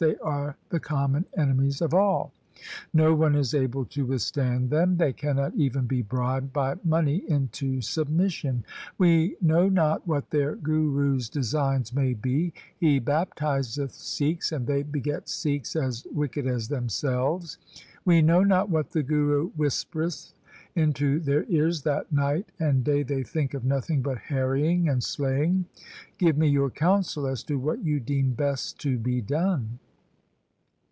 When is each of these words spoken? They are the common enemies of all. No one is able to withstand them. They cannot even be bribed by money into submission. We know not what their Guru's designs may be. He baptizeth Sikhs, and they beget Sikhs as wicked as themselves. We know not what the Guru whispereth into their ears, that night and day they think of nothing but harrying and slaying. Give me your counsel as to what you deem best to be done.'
They 0.01 0.17
are 0.17 0.57
the 0.69 0.79
common 0.79 1.25
enemies 1.37 1.79
of 1.79 1.93
all. 1.93 2.33
No 2.91 3.13
one 3.13 3.35
is 3.35 3.53
able 3.53 3.85
to 3.85 4.03
withstand 4.03 4.71
them. 4.71 4.97
They 4.97 5.13
cannot 5.13 5.53
even 5.53 5.85
be 5.85 6.01
bribed 6.01 6.51
by 6.51 6.77
money 6.83 7.17
into 7.29 7.81
submission. 7.81 8.63
We 8.97 9.35
know 9.41 9.69
not 9.69 10.07
what 10.07 10.31
their 10.31 10.55
Guru's 10.55 11.29
designs 11.29 11.93
may 11.93 12.15
be. 12.15 12.51
He 12.75 12.97
baptizeth 12.99 13.91
Sikhs, 13.93 14.51
and 14.51 14.65
they 14.65 14.81
beget 14.81 15.29
Sikhs 15.29 15.75
as 15.75 16.03
wicked 16.11 16.47
as 16.47 16.67
themselves. 16.69 17.59
We 18.03 18.23
know 18.23 18.43
not 18.43 18.69
what 18.71 18.89
the 18.89 19.03
Guru 19.03 19.49
whispereth 19.51 20.33
into 20.75 21.19
their 21.19 21.45
ears, 21.47 21.83
that 21.83 22.11
night 22.11 22.51
and 22.59 22.83
day 22.83 23.03
they 23.03 23.21
think 23.21 23.53
of 23.53 23.65
nothing 23.65 24.01
but 24.01 24.17
harrying 24.17 24.89
and 24.89 25.03
slaying. 25.03 25.65
Give 26.17 26.39
me 26.39 26.47
your 26.47 26.71
counsel 26.71 27.27
as 27.27 27.43
to 27.43 27.59
what 27.59 27.83
you 27.85 27.99
deem 27.99 28.33
best 28.33 28.79
to 28.79 28.97
be 28.97 29.21
done.' 29.21 29.77